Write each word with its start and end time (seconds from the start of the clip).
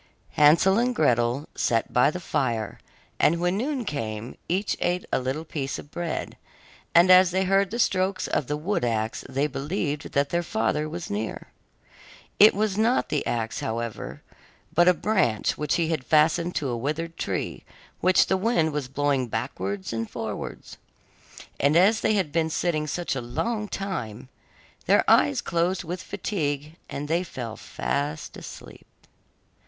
Hansel 0.31 0.79
and 0.79 0.95
Gretel 0.95 1.47
sat 1.53 1.93
by 1.93 2.09
the 2.09 2.19
fire, 2.19 2.79
and 3.19 3.39
when 3.39 3.55
noon 3.55 3.85
came, 3.85 4.35
each 4.49 4.75
ate 4.79 5.05
a 5.13 5.19
little 5.19 5.45
piece 5.45 5.77
of 5.77 5.91
bread, 5.91 6.37
and 6.95 7.11
as 7.11 7.29
they 7.29 7.43
heard 7.43 7.69
the 7.69 7.77
strokes 7.77 8.25
of 8.25 8.47
the 8.47 8.57
wood 8.57 8.83
axe 8.83 9.23
they 9.29 9.45
believed 9.45 10.13
that 10.13 10.29
their 10.31 10.41
father 10.41 10.89
was 10.89 11.11
near. 11.11 11.49
It 12.39 12.55
was 12.55 12.79
not 12.79 13.09
the 13.09 13.23
axe, 13.27 13.59
however, 13.59 14.23
but 14.73 14.87
a 14.87 14.95
branch 14.95 15.55
which 15.55 15.75
he 15.75 15.89
had 15.89 16.03
fastened 16.03 16.55
to 16.55 16.69
a 16.69 16.75
withered 16.75 17.15
tree 17.15 17.63
which 17.99 18.25
the 18.25 18.37
wind 18.37 18.73
was 18.73 18.87
blowing 18.87 19.27
backwards 19.27 19.93
and 19.93 20.09
forwards. 20.09 20.79
And 21.59 21.77
as 21.77 22.01
they 22.01 22.15
had 22.15 22.31
been 22.31 22.49
sitting 22.49 22.87
such 22.87 23.15
a 23.15 23.21
long 23.21 23.67
time, 23.67 24.29
their 24.87 25.07
eyes 25.07 25.41
closed 25.41 25.83
with 25.83 26.01
fatigue, 26.01 26.75
and 26.89 27.07
they 27.07 27.23
fell 27.23 27.55
fast 27.55 28.35
asleep. 28.35 28.87